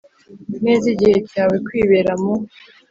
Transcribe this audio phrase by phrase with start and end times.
[0.65, 2.33] neza igihe cyawe Kwibera mu